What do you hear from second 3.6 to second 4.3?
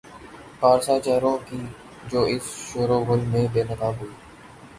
نقاب ہوئی۔